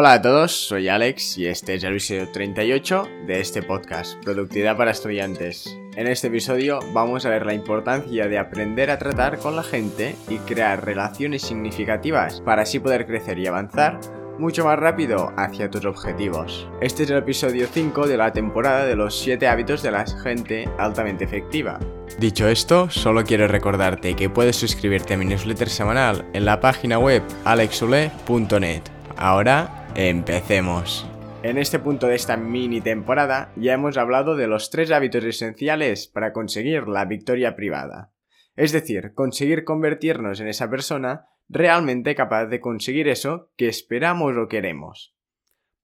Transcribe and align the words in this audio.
Hola 0.00 0.12
a 0.12 0.22
todos, 0.22 0.52
soy 0.52 0.86
Alex 0.86 1.38
y 1.38 1.48
este 1.48 1.74
es 1.74 1.82
el 1.82 1.90
episodio 1.90 2.30
38 2.30 3.08
de 3.26 3.40
este 3.40 3.64
podcast, 3.64 4.14
Productividad 4.22 4.76
para 4.76 4.92
Estudiantes. 4.92 5.76
En 5.96 6.06
este 6.06 6.28
episodio 6.28 6.78
vamos 6.92 7.26
a 7.26 7.30
ver 7.30 7.44
la 7.44 7.52
importancia 7.52 8.28
de 8.28 8.38
aprender 8.38 8.92
a 8.92 8.98
tratar 9.00 9.40
con 9.40 9.56
la 9.56 9.64
gente 9.64 10.14
y 10.28 10.36
crear 10.36 10.84
relaciones 10.84 11.42
significativas 11.42 12.40
para 12.42 12.62
así 12.62 12.78
poder 12.78 13.06
crecer 13.06 13.40
y 13.40 13.48
avanzar 13.48 13.98
mucho 14.38 14.64
más 14.64 14.78
rápido 14.78 15.32
hacia 15.36 15.68
tus 15.68 15.84
objetivos. 15.84 16.68
Este 16.80 17.02
es 17.02 17.10
el 17.10 17.18
episodio 17.18 17.66
5 17.66 18.06
de 18.06 18.18
la 18.18 18.32
temporada 18.32 18.86
de 18.86 18.94
los 18.94 19.18
7 19.18 19.48
hábitos 19.48 19.82
de 19.82 19.90
la 19.90 20.06
gente 20.22 20.68
altamente 20.78 21.24
efectiva. 21.24 21.80
Dicho 22.20 22.46
esto, 22.46 22.88
solo 22.88 23.24
quiero 23.24 23.48
recordarte 23.48 24.14
que 24.14 24.30
puedes 24.30 24.54
suscribirte 24.54 25.14
a 25.14 25.16
mi 25.16 25.24
newsletter 25.24 25.68
semanal 25.68 26.24
en 26.34 26.44
la 26.44 26.60
página 26.60 27.00
web 27.00 27.24
alexule.net. 27.44 28.82
Ahora 29.16 29.77
Empecemos. 30.00 31.04
En 31.42 31.58
este 31.58 31.80
punto 31.80 32.06
de 32.06 32.14
esta 32.14 32.36
mini 32.36 32.80
temporada 32.80 33.50
ya 33.56 33.72
hemos 33.72 33.96
hablado 33.96 34.36
de 34.36 34.46
los 34.46 34.70
tres 34.70 34.92
hábitos 34.92 35.24
esenciales 35.24 36.06
para 36.06 36.32
conseguir 36.32 36.86
la 36.86 37.04
victoria 37.04 37.56
privada. 37.56 38.12
Es 38.54 38.70
decir, 38.70 39.12
conseguir 39.14 39.64
convertirnos 39.64 40.38
en 40.38 40.46
esa 40.46 40.70
persona 40.70 41.26
realmente 41.48 42.14
capaz 42.14 42.46
de 42.46 42.60
conseguir 42.60 43.08
eso 43.08 43.50
que 43.56 43.66
esperamos 43.66 44.36
o 44.36 44.46
queremos. 44.46 45.16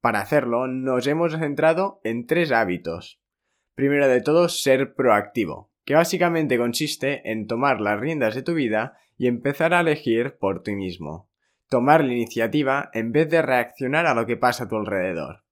Para 0.00 0.20
hacerlo 0.20 0.68
nos 0.68 1.08
hemos 1.08 1.36
centrado 1.36 2.00
en 2.04 2.28
tres 2.28 2.52
hábitos. 2.52 3.20
Primero 3.74 4.06
de 4.06 4.20
todo, 4.20 4.48
ser 4.48 4.94
proactivo, 4.94 5.72
que 5.84 5.94
básicamente 5.94 6.56
consiste 6.56 7.32
en 7.32 7.48
tomar 7.48 7.80
las 7.80 7.98
riendas 7.98 8.36
de 8.36 8.42
tu 8.42 8.54
vida 8.54 8.96
y 9.18 9.26
empezar 9.26 9.74
a 9.74 9.80
elegir 9.80 10.36
por 10.38 10.62
ti 10.62 10.76
mismo 10.76 11.28
tomar 11.74 12.04
la 12.04 12.12
iniciativa 12.12 12.88
en 12.92 13.10
vez 13.10 13.28
de 13.28 13.42
reaccionar 13.42 14.06
a 14.06 14.14
lo 14.14 14.26
que 14.26 14.36
pasa 14.36 14.62
a 14.62 14.68
tu 14.68 14.76
alrededor. 14.76 15.42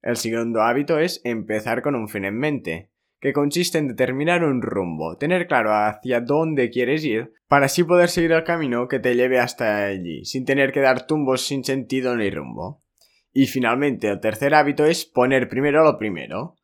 El 0.00 0.16
segundo 0.16 0.62
hábito 0.62 0.98
es 0.98 1.20
empezar 1.24 1.82
con 1.82 1.94
un 1.94 2.08
fin 2.08 2.24
en 2.24 2.38
mente, 2.38 2.90
que 3.20 3.34
consiste 3.34 3.76
en 3.76 3.88
determinar 3.88 4.44
un 4.44 4.62
rumbo, 4.62 5.18
tener 5.18 5.46
claro 5.46 5.74
hacia 5.74 6.22
dónde 6.22 6.70
quieres 6.70 7.04
ir, 7.04 7.34
para 7.48 7.66
así 7.66 7.84
poder 7.84 8.08
seguir 8.08 8.32
el 8.32 8.44
camino 8.44 8.88
que 8.88 8.98
te 8.98 9.14
lleve 9.14 9.40
hasta 9.40 9.84
allí, 9.84 10.24
sin 10.24 10.46
tener 10.46 10.72
que 10.72 10.80
dar 10.80 11.06
tumbos 11.06 11.42
sin 11.42 11.64
sentido 11.64 12.16
ni 12.16 12.30
rumbo. 12.30 12.82
Y 13.30 13.44
finalmente, 13.44 14.08
el 14.08 14.20
tercer 14.20 14.54
hábito 14.54 14.86
es 14.86 15.04
poner 15.04 15.50
primero 15.50 15.84
lo 15.84 15.98
primero. 15.98 16.56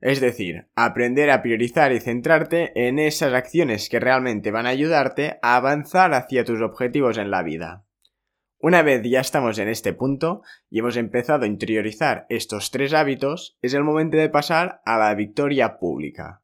Es 0.00 0.18
decir, 0.18 0.66
aprender 0.74 1.30
a 1.30 1.42
priorizar 1.42 1.92
y 1.92 2.00
centrarte 2.00 2.72
en 2.74 3.00
esas 3.00 3.34
acciones 3.34 3.90
que 3.90 4.00
realmente 4.00 4.50
van 4.50 4.64
a 4.64 4.70
ayudarte 4.70 5.38
a 5.42 5.56
avanzar 5.56 6.14
hacia 6.14 6.42
tus 6.42 6.62
objetivos 6.62 7.18
en 7.18 7.30
la 7.30 7.42
vida. 7.42 7.84
Una 8.62 8.82
vez 8.82 9.02
ya 9.04 9.20
estamos 9.20 9.58
en 9.58 9.68
este 9.68 9.94
punto 9.94 10.42
y 10.68 10.80
hemos 10.80 10.98
empezado 10.98 11.44
a 11.44 11.46
interiorizar 11.46 12.26
estos 12.28 12.70
tres 12.70 12.92
hábitos, 12.92 13.56
es 13.62 13.72
el 13.72 13.84
momento 13.84 14.18
de 14.18 14.28
pasar 14.28 14.82
a 14.84 14.98
la 14.98 15.14
victoria 15.14 15.78
pública. 15.78 16.42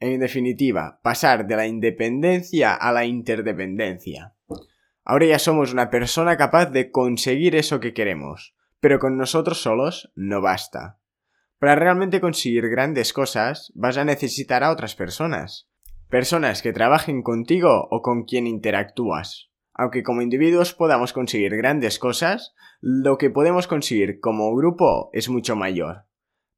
En 0.00 0.20
definitiva, 0.20 1.00
pasar 1.02 1.46
de 1.46 1.56
la 1.56 1.66
independencia 1.66 2.74
a 2.74 2.92
la 2.92 3.06
interdependencia. 3.06 4.34
Ahora 5.02 5.24
ya 5.24 5.38
somos 5.38 5.72
una 5.72 5.88
persona 5.88 6.36
capaz 6.36 6.66
de 6.66 6.90
conseguir 6.90 7.56
eso 7.56 7.80
que 7.80 7.94
queremos, 7.94 8.54
pero 8.78 8.98
con 8.98 9.16
nosotros 9.16 9.62
solos 9.62 10.12
no 10.14 10.42
basta. 10.42 10.98
Para 11.58 11.74
realmente 11.74 12.20
conseguir 12.20 12.68
grandes 12.68 13.14
cosas 13.14 13.72
vas 13.74 13.96
a 13.96 14.04
necesitar 14.04 14.62
a 14.62 14.70
otras 14.70 14.94
personas. 14.94 15.70
Personas 16.10 16.60
que 16.60 16.74
trabajen 16.74 17.22
contigo 17.22 17.88
o 17.90 18.02
con 18.02 18.24
quien 18.24 18.46
interactúas 18.46 19.49
aunque 19.80 20.02
como 20.02 20.20
individuos 20.20 20.74
podamos 20.74 21.14
conseguir 21.14 21.56
grandes 21.56 21.98
cosas, 21.98 22.54
lo 22.82 23.16
que 23.16 23.30
podemos 23.30 23.66
conseguir 23.66 24.20
como 24.20 24.54
grupo 24.54 25.08
es 25.14 25.30
mucho 25.30 25.56
mayor. 25.56 26.04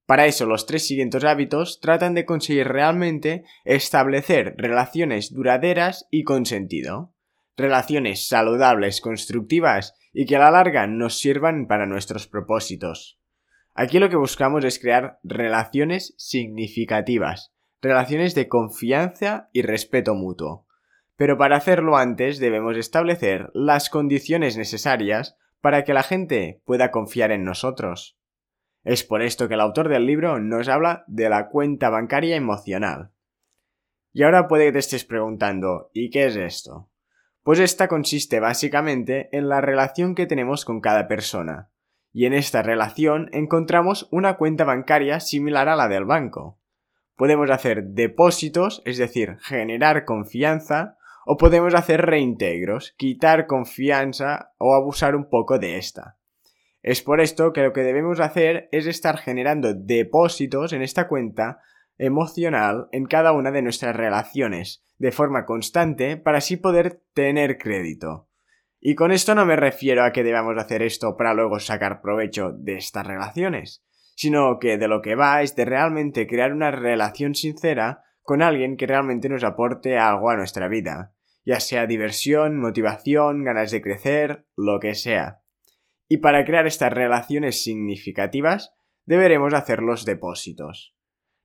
Para 0.07 0.27
eso 0.27 0.45
los 0.45 0.67
tres 0.67 0.89
siguientes 0.89 1.23
hábitos 1.23 1.79
tratan 1.81 2.15
de 2.15 2.25
conseguir 2.25 2.67
realmente 2.67 3.45
establecer 3.65 4.57
relaciones 4.59 5.33
duraderas 5.33 6.09
y 6.11 6.25
con 6.25 6.47
sentido. 6.47 7.15
Relaciones 7.57 8.27
saludables, 8.27 9.01
constructivas 9.01 9.95
y 10.13 10.27
que 10.27 10.35
a 10.35 10.41
la 10.41 10.51
larga 10.51 10.89
nos 10.89 11.17
sirvan 11.21 11.69
para 11.69 11.87
nuestros 11.87 12.27
propósitos. 12.27 13.21
Aquí 13.73 14.01
lo 14.01 14.11
que 14.11 14.17
buscamos 14.17 14.65
es 14.65 14.81
crear 14.81 15.21
relaciones 15.23 16.13
significativas, 16.19 17.55
relaciones 17.81 18.35
de 18.35 18.49
confianza 18.49 19.49
y 19.53 19.63
respeto 19.63 20.17
mutuo, 20.17 20.67
pero 21.23 21.39
para 21.39 21.55
hacerlo 21.55 21.97
antes 21.97 22.41
debemos 22.41 22.77
establecer 22.77 23.49
las 23.55 23.91
condiciones 23.91 24.57
necesarias 24.57 25.37
para 25.61 25.85
que 25.85 25.95
la 25.95 26.03
gente 26.03 26.61
pueda 26.65 26.91
confiar 26.91 27.31
en 27.31 27.45
nosotros. 27.45 28.19
Es 28.83 29.05
por 29.05 29.23
esto 29.23 29.47
que 29.47 29.55
el 29.55 29.61
autor 29.61 29.89
del 29.89 30.05
libro 30.05 30.41
nos 30.41 30.67
habla 30.67 31.05
de 31.07 31.29
la 31.29 31.49
cuenta 31.49 31.91
bancaria 31.91 32.35
emocional. 32.35 33.13
Y 34.13 34.25
ahora 34.25 34.49
puede 34.49 34.65
que 34.65 34.73
te 34.73 34.79
estés 34.81 35.05
preguntando, 35.05 35.91
¿y 35.93 36.11
qué 36.11 36.27
es 36.27 36.35
esto? 36.35 36.91
Pues 37.45 37.61
esta 37.61 37.87
consiste 37.87 38.41
básicamente 38.41 39.29
en 39.31 39.49
la 39.49 39.61
relación 39.61 40.17
que 40.17 40.27
tenemos 40.27 40.65
con 40.65 40.81
cada 40.81 41.07
persona, 41.07 41.71
y 42.13 42.27
en 42.27 42.33
esta 42.33 42.65
relación 42.65 43.29
encontramos 43.31 44.09
una 44.11 44.37
cuenta 44.39 44.65
bancaria 44.65 45.21
similar 45.21 45.69
a 45.69 45.77
la 45.77 45.87
del 45.87 46.05
banco. 46.05 46.59
Podemos 47.15 47.49
hacer 47.49 47.85
depósitos, 47.91 48.83
es 48.85 48.99
decir, 48.99 49.37
generar 49.43 50.05
confianza, 50.05 50.99
o 51.27 51.37
podemos 51.37 51.75
hacer 51.75 52.03
reintegros, 52.03 52.95
quitar 52.97 53.47
confianza 53.47 54.53
o 54.59 54.75
abusar 54.75 55.15
un 55.17 55.29
poco 55.29 55.59
de 55.59 55.79
esta. 55.79 56.19
Es 56.83 57.03
por 57.03 57.21
esto 57.21 57.53
que 57.53 57.63
lo 57.63 57.73
que 57.73 57.83
debemos 57.83 58.19
hacer 58.19 58.69
es 58.73 58.87
estar 58.87 59.19
generando 59.19 59.73
depósitos 59.73 60.73
en 60.73 60.83
esta 60.83 61.07
cuenta 61.07 61.61
emocional 61.97 62.89
en 62.91 63.07
cada 63.07 63.33
una 63.33 63.53
de 63.53 63.63
nuestras 63.63 63.95
relaciones, 63.95 64.85
de 64.99 65.13
forma 65.13 65.45
constante, 65.47 66.17
para 66.17 66.39
así 66.39 66.57
poder 66.57 67.03
tener 67.15 67.59
crédito. 67.59 68.29
Y 68.81 68.97
con 68.97 69.13
esto 69.13 69.37
no 69.37 69.47
me 69.47 69.55
refiero 69.55 70.03
a 70.03 70.11
que 70.11 70.25
debamos 70.25 70.59
hacer 70.59 70.83
esto 70.83 71.17
para 71.17 71.35
luego 71.35 71.61
sacar 71.61 72.01
provecho 72.01 72.51
de 72.53 72.75
estas 72.79 73.07
relaciones, 73.07 73.85
sino 74.17 74.59
que 74.59 74.77
de 74.77 74.89
lo 74.89 75.03
que 75.03 75.15
va 75.15 75.43
es 75.43 75.55
de 75.55 75.65
realmente 75.65 76.27
crear 76.27 76.53
una 76.53 76.73
relación 76.73 77.37
sincera 77.37 78.03
con 78.23 78.43
alguien 78.43 78.77
que 78.77 78.87
realmente 78.87 79.29
nos 79.29 79.45
aporte 79.45 79.99
algo 79.99 80.31
a 80.31 80.37
nuestra 80.37 80.69
vida, 80.69 81.15
ya 81.45 81.61
sea 81.61 81.87
diversión, 81.87 82.59
motivación, 82.59 83.45
ganas 83.45 83.71
de 83.71 83.83
crecer, 83.83 84.47
lo 84.57 84.81
que 84.81 84.95
sea. 84.95 85.43
Y 86.09 86.19
para 86.19 86.45
crear 86.45 86.67
estas 86.67 86.93
relaciones 86.93 87.63
significativas, 87.63 88.75
deberemos 89.05 89.55
hacer 89.55 89.83
los 89.83 90.05
depósitos. 90.05 90.95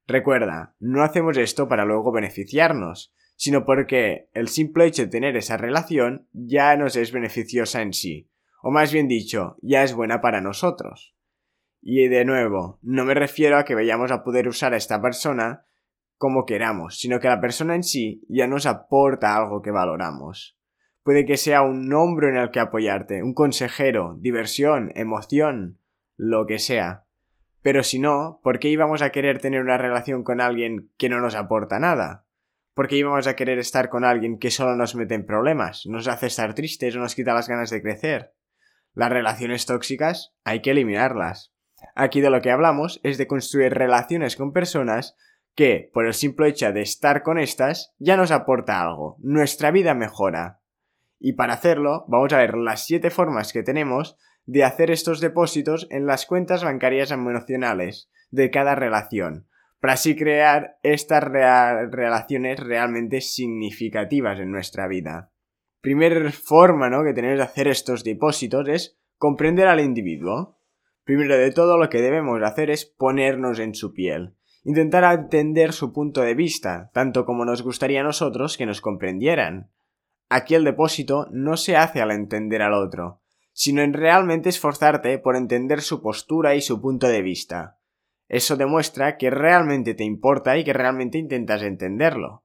Recuerda, 0.06 0.76
no 0.80 1.04
hacemos 1.04 1.38
esto 1.38 1.68
para 1.68 1.86
luego 1.86 2.12
beneficiarnos, 2.12 3.14
sino 3.36 3.66
porque 3.66 4.30
el 4.34 4.48
simple 4.48 4.86
hecho 4.86 5.04
de 5.04 5.10
tener 5.10 5.36
esa 5.36 5.58
relación 5.58 6.28
ya 6.32 6.76
nos 6.78 6.96
es 6.96 7.12
beneficiosa 7.12 7.82
en 7.82 7.94
sí, 7.94 8.30
o 8.62 8.72
más 8.72 8.92
bien 8.92 9.08
dicho, 9.08 9.58
ya 9.62 9.84
es 9.84 9.94
buena 9.94 10.22
para 10.22 10.42
nosotros. 10.42 11.16
Y 11.82 12.08
de 12.08 12.26
nuevo, 12.26 12.80
no 12.82 13.06
me 13.06 13.14
refiero 13.14 13.58
a 13.58 13.66
que 13.66 13.76
vayamos 13.76 14.12
a 14.12 14.24
poder 14.24 14.48
usar 14.48 14.74
a 14.74 14.78
esta 14.78 15.02
persona 15.02 15.67
como 16.18 16.46
queramos, 16.46 17.00
sino 17.00 17.20
que 17.20 17.28
la 17.28 17.42
persona 17.42 17.76
en 17.76 17.84
sí 17.84 18.24
ya 18.28 18.48
nos 18.48 18.66
aporta 18.66 19.36
algo 19.36 19.62
que 19.62 19.72
valoramos. 19.72 20.58
Puede 21.04 21.26
que 21.26 21.38
sea 21.38 21.62
un 21.62 21.94
hombro 21.94 22.28
en 22.28 22.38
el 22.38 22.52
que 22.52 22.60
apoyarte, 22.60 23.24
un 23.24 23.34
consejero, 23.34 24.18
diversión, 24.20 24.92
emoción, 24.96 25.80
lo 26.18 26.46
que 26.46 26.60
sea. 26.60 27.06
Pero 27.62 27.84
si 27.84 28.00
no, 28.00 28.40
¿por 28.44 28.60
qué 28.60 28.70
íbamos 28.70 29.02
a 29.02 29.12
querer 29.12 29.40
tener 29.40 29.62
una 29.62 29.78
relación 29.78 30.24
con 30.24 30.42
alguien 30.42 30.92
que 30.98 31.10
no 31.10 31.22
nos 31.22 31.36
aporta 31.36 31.80
nada? 31.80 32.26
¿Por 32.74 32.88
qué 32.88 32.98
íbamos 32.98 33.26
a 33.28 33.36
querer 33.36 33.58
estar 33.58 33.90
con 33.90 34.04
alguien 34.04 34.38
que 34.38 34.52
solo 34.52 34.76
nos 34.76 34.96
mete 34.96 35.16
en 35.16 35.26
problemas, 35.26 35.86
nos 35.88 36.08
hace 36.08 36.28
estar 36.28 36.54
tristes 36.54 36.96
o 36.96 37.00
nos 37.00 37.16
quita 37.16 37.34
las 37.34 37.48
ganas 37.48 37.70
de 37.70 37.82
crecer? 37.82 38.34
Las 38.94 39.12
relaciones 39.12 39.66
tóxicas 39.66 40.36
hay 40.44 40.62
que 40.62 40.72
eliminarlas. 40.72 41.54
Aquí 41.96 42.22
de 42.22 42.30
lo 42.30 42.42
que 42.42 42.52
hablamos 42.52 43.00
es 43.04 43.18
de 43.18 43.28
construir 43.28 43.74
relaciones 43.74 44.36
con 44.36 44.54
personas 44.54 45.16
que, 45.58 45.90
por 45.92 46.06
el 46.06 46.14
simple 46.14 46.50
hecho 46.50 46.72
de 46.72 46.82
estar 46.82 47.24
con 47.24 47.40
estas, 47.40 47.96
ya 47.98 48.16
nos 48.16 48.30
aporta 48.30 48.80
algo, 48.80 49.18
nuestra 49.20 49.72
vida 49.72 49.96
mejora. 49.96 50.62
Y 51.20 51.34
para 51.34 51.54
hacerlo, 51.54 52.06
vamos 52.08 52.32
a 52.32 52.38
ver 52.38 52.56
las 52.56 52.86
siete 52.86 53.10
formas 53.10 53.52
que 53.52 53.64
tenemos 53.64 54.18
de 54.46 54.64
hacer 54.64 54.92
estos 54.92 55.20
depósitos 55.20 55.88
en 55.90 56.06
las 56.06 56.28
cuentas 56.28 56.64
bancarias 56.64 57.10
emocionales 57.10 58.12
de 58.30 58.52
cada 58.52 58.76
relación, 58.76 59.48
para 59.82 59.94
así 59.94 60.16
crear 60.16 60.78
estas 60.84 61.24
relaciones 61.24 62.60
realmente 62.60 63.20
significativas 63.22 64.40
en 64.40 64.52
nuestra 64.52 64.88
vida. 64.88 65.32
Primera 65.82 66.32
forma 66.32 66.92
¿no? 66.92 67.04
que 67.04 67.14
tenemos 67.14 67.40
de 67.40 67.46
hacer 67.46 67.68
estos 67.68 68.04
depósitos 68.04 68.70
es 68.70 69.00
comprender 69.18 69.68
al 69.68 69.80
individuo. 69.80 70.60
Primero 71.04 71.36
de 71.36 71.52
todo 71.52 71.80
lo 71.80 71.90
que 71.90 72.04
debemos 72.04 72.44
hacer 72.44 72.70
es 72.70 72.86
ponernos 72.86 73.58
en 73.58 73.74
su 73.74 73.92
piel 73.92 74.37
intentar 74.68 75.06
entender 75.14 75.72
su 75.72 75.94
punto 75.94 76.22
de 76.22 76.36
vista, 76.36 76.92
tanto 76.94 77.26
como 77.26 77.46
nos 77.46 77.62
gustaría 77.62 78.02
a 78.02 78.04
nosotros 78.04 78.58
que 78.58 78.66
nos 78.66 78.82
comprendieran. 78.82 79.72
Aquí 80.28 80.56
el 80.56 80.66
depósito 80.66 81.26
no 81.32 81.56
se 81.56 81.78
hace 81.78 82.02
al 82.02 82.12
entender 82.12 82.62
al 82.62 82.74
otro, 82.74 83.22
sino 83.54 83.82
en 83.82 83.94
realmente 83.94 84.50
esforzarte 84.50 85.20
por 85.20 85.38
entender 85.38 85.82
su 85.82 86.02
postura 86.02 86.54
y 86.54 86.62
su 86.62 86.82
punto 86.82 87.08
de 87.08 87.22
vista. 87.22 87.80
Eso 88.28 88.58
demuestra 88.58 89.16
que 89.16 89.30
realmente 89.30 89.94
te 89.94 90.04
importa 90.04 90.58
y 90.58 90.66
que 90.66 90.74
realmente 90.74 91.18
intentas 91.18 91.62
entenderlo. 91.62 92.44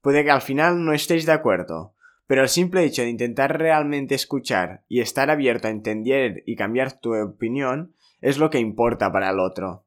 Puede 0.00 0.24
que 0.24 0.32
al 0.32 0.42
final 0.42 0.84
no 0.84 0.92
estéis 0.92 1.24
de 1.24 1.32
acuerdo, 1.32 1.94
pero 2.26 2.42
el 2.42 2.48
simple 2.48 2.82
hecho 2.82 3.02
de 3.02 3.10
intentar 3.10 3.56
realmente 3.56 4.16
escuchar 4.16 4.82
y 4.88 5.02
estar 5.02 5.30
abierto 5.30 5.68
a 5.68 5.70
entender 5.70 6.42
y 6.46 6.56
cambiar 6.56 6.98
tu 6.98 7.14
opinión 7.14 7.94
es 8.20 8.38
lo 8.38 8.50
que 8.50 8.58
importa 8.58 9.12
para 9.12 9.30
el 9.30 9.38
otro. 9.38 9.84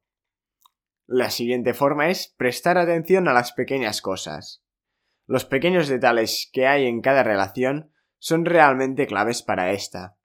La 1.06 1.30
siguiente 1.30 1.74
forma 1.74 2.08
es 2.08 2.34
prestar 2.36 2.78
atención 2.78 3.28
a 3.28 3.32
las 3.32 3.52
pequeñas 3.52 4.00
cosas. 4.00 4.64
Los 5.26 5.44
pequeños 5.44 5.88
detalles 5.88 6.50
que 6.52 6.66
hay 6.66 6.86
en 6.86 7.00
cada 7.00 7.22
relación 7.22 7.92
son 8.18 8.44
realmente 8.44 9.06
claves 9.06 9.42
para 9.42 9.72
esta. 9.72 10.16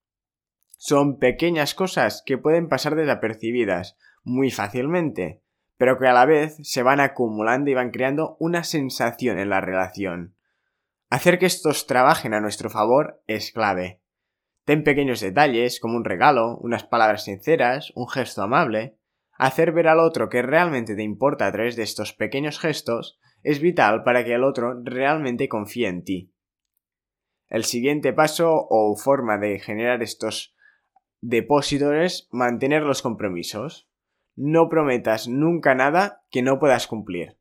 Son 0.78 1.20
pequeñas 1.20 1.76
cosas 1.76 2.24
que 2.26 2.38
pueden 2.38 2.70
pasar 2.70 2.96
desapercibidas 2.96 3.98
muy 4.24 4.52
fácilmente, 4.52 5.42
pero 5.78 5.98
que 5.98 6.08
a 6.08 6.14
la 6.14 6.26
vez 6.26 6.58
se 6.64 6.84
van 6.84 7.02
acumulando 7.02 7.70
y 7.70 7.74
van 7.74 7.92
creando 7.92 8.38
una 8.40 8.64
sensación 8.64 9.40
en 9.40 9.50
la 9.50 9.60
relación. 9.60 10.36
Hacer 11.10 11.40
que 11.40 11.48
estos 11.48 11.88
trabajen 11.88 12.34
a 12.34 12.40
nuestro 12.40 12.70
favor 12.70 13.22
es 13.28 13.52
clave. 13.52 14.02
Ten 14.64 14.84
pequeños 14.84 15.20
detalles 15.20 15.80
como 15.80 15.98
un 15.98 16.06
regalo, 16.06 16.58
unas 16.60 16.84
palabras 16.84 17.24
sinceras, 17.24 17.92
un 17.96 18.08
gesto 18.08 18.44
amable. 18.44 18.99
Hacer 19.40 19.72
ver 19.72 19.88
al 19.88 20.00
otro 20.00 20.28
que 20.28 20.42
realmente 20.42 20.98
te 20.98 21.02
importa 21.02 21.48
a 21.48 21.52
través 21.54 21.78
de 21.78 21.84
estos 21.84 22.12
pequeños 22.12 22.60
gestos 22.60 23.22
es 23.42 23.62
vital 23.62 24.04
para 24.04 24.26
que 24.26 24.34
el 24.34 24.44
otro 24.44 24.82
realmente 24.84 25.48
confíe 25.48 25.88
en 25.88 26.04
ti. 26.04 26.34
El 27.48 27.64
siguiente 27.64 28.12
paso 28.12 28.68
o 28.70 28.98
forma 28.98 29.38
de 29.38 29.58
generar 29.60 30.04
estos 30.04 30.58
depósitos 31.22 31.94
es 31.96 32.28
mantener 32.32 32.84
los 32.84 33.02
compromisos. 33.02 33.90
No 34.36 34.68
prometas 34.68 35.30
nunca 35.30 35.74
nada 35.74 36.22
que 36.30 36.42
no 36.42 36.60
puedas 36.60 36.86
cumplir. 36.86 37.38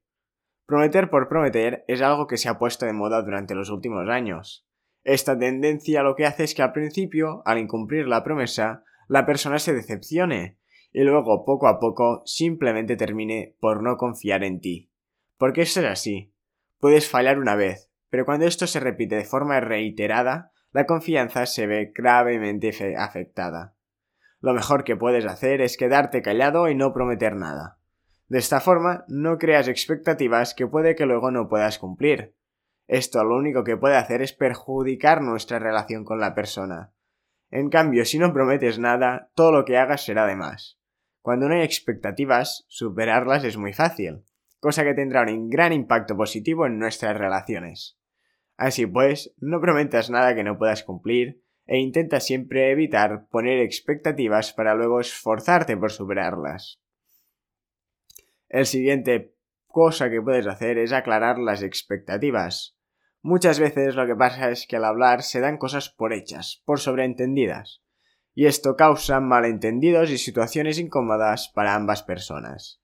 Prometer 0.66 1.10
por 1.10 1.28
prometer 1.28 1.84
es 1.88 2.00
algo 2.00 2.28
que 2.28 2.36
se 2.36 2.48
ha 2.48 2.60
puesto 2.60 2.86
de 2.86 2.92
moda 2.92 3.22
durante 3.22 3.56
los 3.56 3.70
últimos 3.70 4.08
años. 4.08 4.68
Esta 5.02 5.36
tendencia 5.36 6.04
lo 6.04 6.14
que 6.14 6.26
hace 6.26 6.44
es 6.44 6.54
que 6.54 6.62
al 6.62 6.72
principio, 6.72 7.42
al 7.44 7.58
incumplir 7.58 8.06
la 8.06 8.22
promesa, 8.22 8.84
la 9.08 9.26
persona 9.26 9.58
se 9.58 9.74
decepcione 9.74 10.57
y 10.92 11.02
luego 11.02 11.44
poco 11.44 11.68
a 11.68 11.78
poco 11.78 12.22
simplemente 12.24 12.96
termine 12.96 13.54
por 13.60 13.82
no 13.82 13.96
confiar 13.96 14.44
en 14.44 14.60
ti. 14.60 14.90
Porque 15.36 15.62
eso 15.62 15.80
es 15.80 15.86
así. 15.86 16.32
Puedes 16.80 17.08
fallar 17.08 17.38
una 17.38 17.54
vez, 17.54 17.90
pero 18.10 18.24
cuando 18.24 18.46
esto 18.46 18.66
se 18.66 18.80
repite 18.80 19.16
de 19.16 19.24
forma 19.24 19.60
reiterada, 19.60 20.52
la 20.72 20.86
confianza 20.86 21.46
se 21.46 21.66
ve 21.66 21.92
gravemente 21.94 22.72
afectada. 22.96 23.74
Lo 24.40 24.54
mejor 24.54 24.84
que 24.84 24.96
puedes 24.96 25.24
hacer 25.26 25.60
es 25.60 25.76
quedarte 25.76 26.22
callado 26.22 26.68
y 26.68 26.74
no 26.74 26.92
prometer 26.92 27.34
nada. 27.34 27.78
De 28.28 28.38
esta 28.38 28.60
forma, 28.60 29.04
no 29.08 29.38
creas 29.38 29.68
expectativas 29.68 30.54
que 30.54 30.66
puede 30.66 30.94
que 30.94 31.06
luego 31.06 31.30
no 31.30 31.48
puedas 31.48 31.78
cumplir. 31.78 32.34
Esto 32.86 33.24
lo 33.24 33.36
único 33.36 33.64
que 33.64 33.76
puede 33.76 33.96
hacer 33.96 34.22
es 34.22 34.32
perjudicar 34.32 35.22
nuestra 35.22 35.58
relación 35.58 36.04
con 36.04 36.20
la 36.20 36.34
persona. 36.34 36.92
En 37.50 37.70
cambio, 37.70 38.04
si 38.04 38.18
no 38.18 38.32
prometes 38.32 38.78
nada, 38.78 39.30
todo 39.34 39.52
lo 39.52 39.64
que 39.64 39.78
hagas 39.78 40.04
será 40.04 40.26
de 40.26 40.36
más. 40.36 40.78
Cuando 41.22 41.48
no 41.48 41.54
hay 41.54 41.62
expectativas, 41.62 42.64
superarlas 42.68 43.44
es 43.44 43.56
muy 43.56 43.72
fácil, 43.72 44.24
cosa 44.60 44.84
que 44.84 44.94
tendrá 44.94 45.22
un 45.22 45.48
gran 45.48 45.72
impacto 45.72 46.16
positivo 46.16 46.66
en 46.66 46.78
nuestras 46.78 47.16
relaciones. 47.16 47.98
Así 48.56 48.86
pues, 48.86 49.34
no 49.38 49.60
prometas 49.60 50.10
nada 50.10 50.34
que 50.34 50.44
no 50.44 50.58
puedas 50.58 50.82
cumplir 50.82 51.42
e 51.66 51.78
intenta 51.78 52.18
siempre 52.18 52.72
evitar 52.72 53.28
poner 53.28 53.60
expectativas 53.60 54.52
para 54.54 54.74
luego 54.74 55.00
esforzarte 55.00 55.76
por 55.76 55.92
superarlas. 55.92 56.80
El 58.48 58.64
siguiente 58.64 59.34
cosa 59.66 60.08
que 60.08 60.22
puedes 60.22 60.46
hacer 60.46 60.78
es 60.78 60.92
aclarar 60.92 61.38
las 61.38 61.62
expectativas. 61.62 62.77
Muchas 63.28 63.60
veces 63.60 63.94
lo 63.94 64.06
que 64.06 64.16
pasa 64.16 64.48
es 64.48 64.66
que 64.66 64.76
al 64.76 64.86
hablar 64.86 65.22
se 65.22 65.40
dan 65.40 65.58
cosas 65.58 65.90
por 65.90 66.14
hechas, 66.14 66.62
por 66.64 66.80
sobreentendidas, 66.80 67.82
y 68.34 68.46
esto 68.46 68.74
causa 68.74 69.20
malentendidos 69.20 70.08
y 70.08 70.16
situaciones 70.16 70.78
incómodas 70.78 71.52
para 71.54 71.74
ambas 71.74 72.02
personas. 72.02 72.80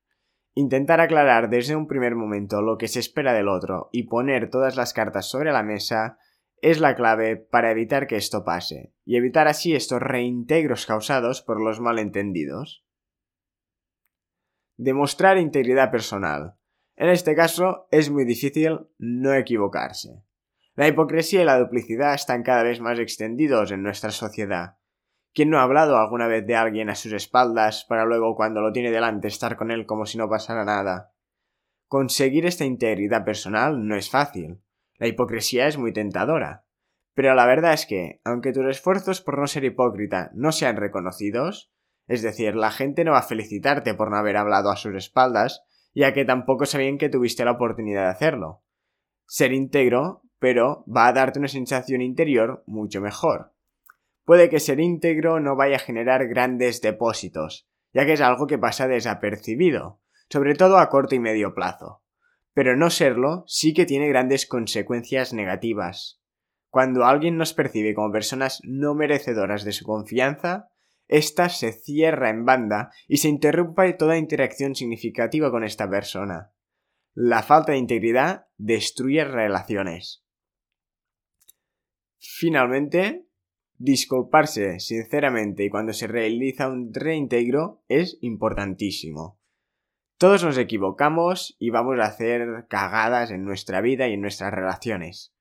Intentar 0.52 1.00
aclarar 1.00 1.48
desde 1.48 1.76
un 1.76 1.86
primer 1.86 2.14
momento 2.14 2.60
lo 2.60 2.76
que 2.76 2.88
se 2.88 3.00
espera 3.00 3.32
del 3.32 3.48
otro 3.48 3.88
y 3.90 4.02
poner 4.02 4.50
todas 4.50 4.76
las 4.76 4.92
cartas 4.92 5.30
sobre 5.30 5.50
la 5.50 5.62
mesa 5.62 6.18
es 6.60 6.78
la 6.78 6.94
clave 6.94 7.36
para 7.36 7.70
evitar 7.70 8.06
que 8.06 8.16
esto 8.16 8.44
pase, 8.44 8.92
y 9.06 9.16
evitar 9.16 9.48
así 9.48 9.74
estos 9.74 10.02
reintegros 10.02 10.84
causados 10.84 11.40
por 11.40 11.58
los 11.58 11.80
malentendidos. 11.80 12.84
Demostrar 14.76 15.38
integridad 15.38 15.90
personal. 15.90 16.58
En 16.96 17.08
este 17.08 17.34
caso 17.34 17.88
es 17.90 18.10
muy 18.10 18.26
difícil 18.26 18.80
no 18.98 19.32
equivocarse. 19.32 20.22
La 20.74 20.88
hipocresía 20.88 21.42
y 21.42 21.44
la 21.44 21.58
duplicidad 21.58 22.14
están 22.14 22.42
cada 22.42 22.62
vez 22.62 22.80
más 22.80 22.98
extendidos 22.98 23.70
en 23.70 23.82
nuestra 23.82 24.10
sociedad, 24.10 24.76
¿Quién 25.34 25.50
no 25.50 25.58
ha 25.58 25.64
hablado 25.64 25.96
alguna 25.96 26.28
vez 26.28 26.46
de 26.46 26.54
alguien 26.54 26.88
a 26.90 26.94
sus 26.94 27.12
espaldas 27.12 27.84
para 27.88 28.04
luego 28.04 28.36
cuando 28.36 28.60
lo 28.60 28.70
tiene 28.70 28.92
delante 28.92 29.26
estar 29.26 29.56
con 29.56 29.72
él 29.72 29.84
como 29.84 30.06
si 30.06 30.16
no 30.16 30.28
pasara 30.28 30.64
nada? 30.64 31.12
Conseguir 31.88 32.46
esta 32.46 32.64
integridad 32.64 33.24
personal 33.24 33.84
no 33.84 33.96
es 33.96 34.08
fácil. 34.08 34.62
La 34.96 35.08
hipocresía 35.08 35.66
es 35.66 35.76
muy 35.76 35.92
tentadora. 35.92 36.66
Pero 37.14 37.34
la 37.34 37.46
verdad 37.46 37.72
es 37.72 37.84
que, 37.84 38.20
aunque 38.22 38.52
tus 38.52 38.64
esfuerzos 38.66 39.20
por 39.20 39.36
no 39.36 39.48
ser 39.48 39.64
hipócrita 39.64 40.30
no 40.34 40.52
sean 40.52 40.76
reconocidos, 40.76 41.72
es 42.06 42.22
decir, 42.22 42.54
la 42.54 42.70
gente 42.70 43.02
no 43.02 43.12
va 43.12 43.18
a 43.18 43.22
felicitarte 43.22 43.94
por 43.94 44.12
no 44.12 44.16
haber 44.16 44.36
hablado 44.36 44.70
a 44.70 44.76
sus 44.76 44.94
espaldas, 44.94 45.64
ya 45.94 46.12
que 46.12 46.24
tampoco 46.24 46.64
sabían 46.64 46.96
que 46.96 47.08
tuviste 47.08 47.44
la 47.44 47.52
oportunidad 47.52 48.04
de 48.04 48.10
hacerlo. 48.10 48.62
Ser 49.26 49.52
íntegro, 49.52 50.22
pero 50.44 50.84
va 50.86 51.06
a 51.06 51.14
darte 51.14 51.38
una 51.38 51.48
sensación 51.48 52.02
interior 52.02 52.62
mucho 52.66 53.00
mejor 53.00 53.54
puede 54.24 54.48
que 54.48 54.60
ser 54.60 54.80
íntegro 54.80 55.40
no 55.40 55.56
vaya 55.56 55.76
a 55.76 55.80
generar 55.80 56.26
grandes 56.26 56.80
depósitos, 56.80 57.68
ya 57.92 58.04
que 58.06 58.14
es 58.14 58.20
algo 58.20 58.46
que 58.46 58.58
pasa 58.58 58.88
desapercibido, 58.88 60.00
sobre 60.28 60.54
todo 60.54 60.78
a 60.78 60.88
corto 60.88 61.14
y 61.14 61.20
medio 61.20 61.54
plazo. 61.54 62.02
Pero 62.52 62.76
no 62.76 62.90
serlo 62.90 63.44
sí 63.46 63.74
que 63.74 63.86
tiene 63.86 64.08
grandes 64.08 64.46
consecuencias 64.46 65.32
negativas. 65.32 66.20
Cuando 66.70 67.04
alguien 67.04 67.36
nos 67.36 67.52
percibe 67.52 67.94
como 67.94 68.12
personas 68.12 68.60
no 68.64 68.94
merecedoras 68.94 69.64
de 69.64 69.72
su 69.72 69.84
confianza, 69.84 70.68
ésta 71.06 71.48
se 71.48 71.72
cierra 71.72 72.30
en 72.30 72.44
banda 72.44 72.90
y 73.06 73.18
se 73.18 73.28
interrumpe 73.28 73.92
toda 73.92 74.18
interacción 74.18 74.74
significativa 74.74 75.50
con 75.50 75.62
esta 75.62 75.88
persona. 75.88 76.52
La 77.12 77.42
falta 77.42 77.72
de 77.72 77.78
integridad 77.78 78.46
destruye 78.56 79.24
relaciones. 79.24 80.23
Finalmente, 82.26 83.26
Disculparse 83.78 84.78
sinceramente 84.78 85.64
y 85.64 85.68
cuando 85.68 85.92
se 85.92 86.06
realiza 86.06 86.68
un 86.68 86.94
reintegro 86.94 87.82
es 87.88 88.18
importantísimo. 88.20 89.40
Todos 90.16 90.44
nos 90.44 90.56
equivocamos 90.58 91.56
y 91.58 91.70
vamos 91.70 91.98
a 91.98 92.04
hacer 92.04 92.66
cagadas 92.68 93.32
en 93.32 93.44
nuestra 93.44 93.80
vida 93.80 94.08
y 94.08 94.12
en 94.12 94.20
nuestras 94.20 94.54
relaciones. 94.54 95.34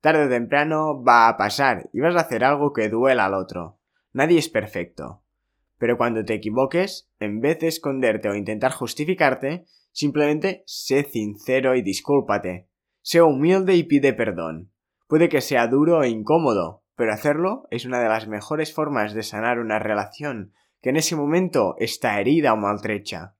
Tarde 0.00 0.26
o 0.26 0.28
temprano 0.28 1.02
va 1.02 1.28
a 1.28 1.36
pasar 1.36 1.90
y 1.92 2.00
vas 2.00 2.14
a 2.14 2.20
hacer 2.20 2.44
algo 2.44 2.72
que 2.72 2.88
duela 2.88 3.26
al 3.26 3.34
otro. 3.34 3.78
Nadie 4.12 4.38
es 4.38 4.48
perfecto. 4.48 5.22
Pero 5.78 5.98
cuando 5.98 6.24
te 6.24 6.34
equivoques, 6.34 7.10
en 7.18 7.40
vez 7.40 7.58
de 7.58 7.66
esconderte 7.66 8.28
o 8.28 8.36
intentar 8.36 8.72
justificarte, 8.72 9.66
simplemente 9.90 10.62
sé 10.66 11.02
sincero 11.02 11.74
y 11.74 11.82
discúlpate. 11.82 12.68
Sé 13.02 13.20
humilde 13.20 13.74
y 13.74 13.82
pide 13.82 14.12
perdón. 14.12 14.71
Puede 15.12 15.28
que 15.28 15.42
sea 15.42 15.66
duro 15.66 16.02
e 16.02 16.08
incómodo, 16.08 16.84
pero 16.96 17.12
hacerlo 17.12 17.68
es 17.70 17.84
una 17.84 18.00
de 18.00 18.08
las 18.08 18.28
mejores 18.28 18.72
formas 18.72 19.12
de 19.12 19.22
sanar 19.22 19.58
una 19.58 19.78
relación 19.78 20.54
que 20.80 20.88
en 20.88 20.96
ese 20.96 21.16
momento 21.16 21.74
está 21.78 22.18
herida 22.18 22.54
o 22.54 22.56
maltrecha. 22.56 23.36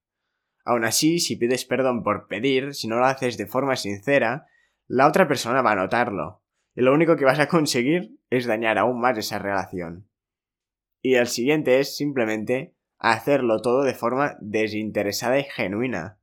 Aún 0.67 0.85
así, 0.85 1.19
si 1.19 1.37
pides 1.37 1.65
perdón 1.65 2.03
por 2.03 2.27
pedir, 2.29 2.75
si 2.75 2.89
no 2.89 2.97
lo 2.97 3.07
haces 3.07 3.39
de 3.39 3.47
forma 3.47 3.77
sincera, 3.77 4.49
la 4.87 5.09
otra 5.09 5.27
persona 5.27 5.63
va 5.63 5.73
a 5.73 5.77
notarlo, 5.77 6.43
y 6.75 6.83
lo 6.83 6.93
único 6.93 7.17
que 7.17 7.25
vas 7.25 7.39
a 7.39 7.49
conseguir 7.49 8.19
es 8.29 8.45
dañar 8.45 8.77
aún 8.77 9.01
más 9.01 9.17
esa 9.17 9.39
relación. 9.39 10.07
Y 11.01 11.15
el 11.15 11.27
siguiente 11.27 11.81
es 11.81 11.97
simplemente 11.97 12.75
hacerlo 12.99 13.63
todo 13.63 13.83
de 13.83 13.95
forma 13.95 14.37
desinteresada 14.43 15.39
y 15.39 15.45
genuina. 15.45 16.19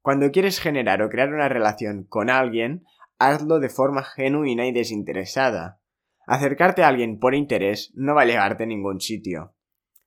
Cuando 0.00 0.30
quieres 0.30 0.58
generar 0.58 1.02
o 1.02 1.10
crear 1.10 1.34
una 1.34 1.50
relación 1.50 2.04
con 2.04 2.30
alguien, 2.30 2.86
hazlo 3.18 3.60
de 3.60 3.68
forma 3.68 4.02
genuina 4.02 4.66
y 4.66 4.72
desinteresada. 4.72 5.80
Acercarte 6.26 6.82
a 6.82 6.88
alguien 6.88 7.18
por 7.18 7.34
interés 7.34 7.92
no 7.94 8.14
va 8.14 8.22
a 8.22 8.26
llevarte 8.26 8.64
a 8.64 8.66
ningún 8.66 9.00
sitio. 9.00 9.54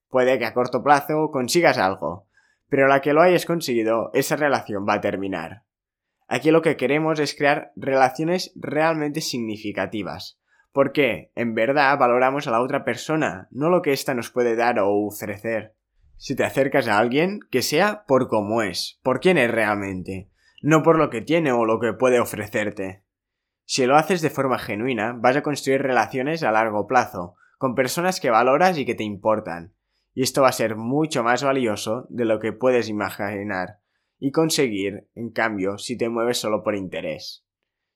Puede 0.10 0.38
que 0.40 0.46
a 0.46 0.54
corto 0.54 0.84
plazo 0.84 1.32
consigas 1.32 1.78
algo, 1.78 2.28
pero 2.68 2.88
la 2.88 3.02
que 3.02 3.14
lo 3.14 3.22
hayas 3.22 3.46
conseguido, 3.46 4.12
esa 4.14 4.36
relación 4.36 4.86
va 4.88 4.96
a 4.96 5.02
terminar. 5.02 5.64
Aquí 6.28 6.52
lo 6.52 6.62
que 6.62 6.78
queremos 6.78 7.20
es 7.20 7.36
crear 7.36 7.72
relaciones 7.76 8.52
realmente 8.56 9.22
significativas, 9.22 10.40
Porque, 10.72 11.32
en 11.34 11.56
verdad, 11.56 11.98
valoramos 11.98 12.48
a 12.48 12.52
la 12.52 12.62
otra 12.62 12.86
persona, 12.86 13.48
no 13.50 13.72
lo 13.72 13.82
que 13.82 13.92
ésta 13.92 14.14
nos 14.14 14.30
puede 14.30 14.56
dar 14.56 14.78
o 14.80 15.08
ofrecer. 15.08 15.74
Si 16.16 16.36
te 16.36 16.44
acercas 16.44 16.88
a 16.88 17.00
alguien, 17.00 17.40
que 17.50 17.64
sea 17.64 18.04
por 18.06 18.28
cómo 18.28 18.62
es, 18.62 19.00
por 19.02 19.20
quién 19.20 19.40
es 19.40 19.50
realmente, 19.50 20.30
no 20.62 20.84
por 20.84 20.98
lo 20.98 21.10
que 21.10 21.22
tiene 21.22 21.52
o 21.52 21.66
lo 21.66 21.80
que 21.80 21.94
puede 21.94 22.20
ofrecerte. 22.20 23.04
Si 23.66 23.86
lo 23.86 23.96
haces 23.96 24.22
de 24.22 24.30
forma 24.30 24.58
genuina, 24.58 25.14
vas 25.18 25.36
a 25.36 25.44
construir 25.44 25.82
relaciones 25.82 26.44
a 26.44 26.52
largo 26.52 26.88
plazo, 26.88 27.36
con 27.58 27.76
personas 27.76 28.20
que 28.20 28.30
valoras 28.30 28.78
y 28.78 28.86
que 28.86 28.96
te 28.96 29.04
importan. 29.04 29.74
Y 30.14 30.24
esto 30.24 30.42
va 30.42 30.50
a 30.50 30.54
ser 30.54 30.76
mucho 30.76 31.24
más 31.24 31.44
valioso 31.44 32.08
de 32.10 32.26
lo 32.26 32.40
que 32.40 32.52
puedes 32.52 32.90
imaginar 32.90 33.80
y 34.18 34.32
conseguir, 34.32 35.08
en 35.16 35.32
cambio, 35.32 35.78
si 35.78 35.98
te 35.98 36.10
mueves 36.10 36.38
solo 36.38 36.64
por 36.64 36.76
interés. 36.76 37.46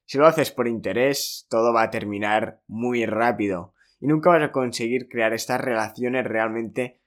Si 0.06 0.18
lo 0.18 0.28
haces 0.28 0.52
por 0.52 0.68
interés, 0.68 1.48
todo 1.50 1.74
va 1.74 1.84
a 1.84 1.90
terminar 1.90 2.62
muy 2.68 3.06
rápido 3.06 3.74
y 4.00 4.08
nunca 4.08 4.30
vas 4.30 4.44
a 4.44 4.52
conseguir 4.52 5.08
crear 5.10 5.34
estas 5.34 5.62
relaciones 5.62 6.26
realmente 6.26 7.02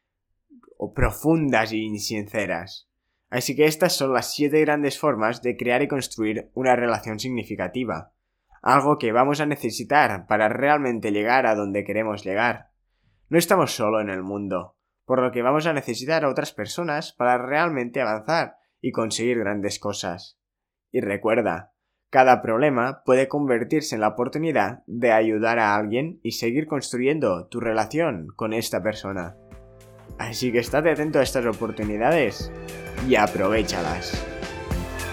profundas 0.94 1.72
y 1.72 1.98
sinceras. 1.98 2.88
Así 3.36 3.54
que 3.54 3.66
estas 3.66 3.94
son 3.94 4.14
las 4.14 4.32
siete 4.32 4.62
grandes 4.62 4.98
formas 4.98 5.42
de 5.42 5.58
crear 5.58 5.82
y 5.82 5.88
construir 5.88 6.50
una 6.54 6.74
relación 6.74 7.18
significativa. 7.18 8.14
Algo 8.62 8.96
que 8.96 9.12
vamos 9.12 9.42
a 9.42 9.46
necesitar 9.46 10.26
para 10.26 10.48
realmente 10.48 11.12
llegar 11.12 11.44
a 11.44 11.54
donde 11.54 11.84
queremos 11.84 12.24
llegar. 12.24 12.70
No 13.28 13.36
estamos 13.36 13.72
solo 13.72 14.00
en 14.00 14.08
el 14.08 14.22
mundo, 14.22 14.78
por 15.04 15.20
lo 15.20 15.32
que 15.32 15.42
vamos 15.42 15.66
a 15.66 15.74
necesitar 15.74 16.24
a 16.24 16.30
otras 16.30 16.54
personas 16.54 17.12
para 17.12 17.36
realmente 17.36 18.00
avanzar 18.00 18.56
y 18.80 18.90
conseguir 18.90 19.38
grandes 19.40 19.78
cosas. 19.78 20.38
Y 20.90 21.02
recuerda, 21.02 21.74
cada 22.08 22.40
problema 22.40 23.02
puede 23.04 23.28
convertirse 23.28 23.96
en 23.96 24.00
la 24.00 24.08
oportunidad 24.08 24.82
de 24.86 25.12
ayudar 25.12 25.58
a 25.58 25.74
alguien 25.74 26.20
y 26.22 26.32
seguir 26.32 26.66
construyendo 26.66 27.48
tu 27.48 27.60
relación 27.60 28.28
con 28.34 28.54
esta 28.54 28.82
persona. 28.82 29.36
Así 30.18 30.52
que 30.52 30.58
estate 30.58 30.90
atento 30.90 31.18
a 31.18 31.22
estas 31.22 31.44
oportunidades 31.46 32.50
y 33.08 33.16
aprovechalas. 33.16 34.12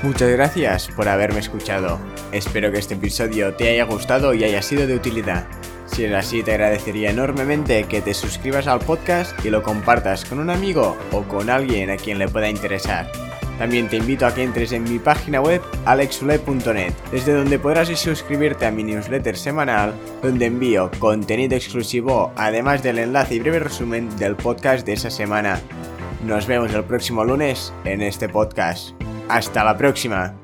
Muchas 0.02 0.30
gracias 0.30 0.90
por 0.96 1.08
haberme 1.08 1.40
escuchado. 1.40 2.00
Espero 2.32 2.72
que 2.72 2.80
este 2.80 2.96
episodio 2.96 3.54
te 3.56 3.70
haya 3.70 3.86
gustado 3.86 4.34
y 4.34 4.44
haya 4.44 4.62
sido 4.62 4.86
de 4.86 4.96
utilidad. 4.96 5.46
Si 5.86 6.04
es 6.06 6.14
así, 6.14 6.44
te 6.44 6.52
agradecería 6.52 7.12
enormemente 7.12 7.84
que 7.86 8.02
te 8.02 8.14
suscribas 8.14 8.68
al 8.68 8.80
podcast 8.80 9.46
y 9.46 9.50
lo 9.50 9.64
compartas 9.64 10.26
con 10.26 10.40
un 10.40 10.50
amigo 10.50 10.98
o 11.12 11.24
con 11.24 11.50
alguien 11.50 11.90
a 11.90 11.98
quien 11.98 12.18
le 12.18 12.28
pueda 12.28 12.50
interesar. 12.50 13.12
También 13.58 13.88
te 13.88 13.98
invito 13.98 14.26
a 14.26 14.34
que 14.34 14.44
entres 14.44 14.72
en 14.72 14.84
mi 14.84 15.00
página 15.00 15.42
web 15.42 15.62
alexule.net, 15.86 16.94
desde 17.12 17.34
donde 17.34 17.60
podrás 17.60 17.88
suscribirte 17.88 18.66
a 18.66 18.72
mi 18.72 18.84
newsletter 18.84 19.38
semanal, 19.38 19.94
donde 20.22 20.48
envío 20.48 20.90
contenido 21.00 21.56
exclusivo, 21.56 22.32
además 22.36 22.84
del 22.84 23.00
enlace 23.00 23.36
y 23.36 23.40
breve 23.40 23.60
resumen 23.60 24.16
del 24.18 24.36
podcast 24.36 24.86
de 24.86 24.94
esa 24.94 25.10
semana. 25.10 25.62
Nos 26.26 26.48
vemos 26.48 26.74
el 26.74 26.84
próximo 26.84 27.24
lunes 27.24 27.74
en 27.86 28.02
este 28.02 28.30
podcast. 28.30 28.92
Hasta 29.30 29.64
la 29.64 29.78
próxima. 29.78 30.43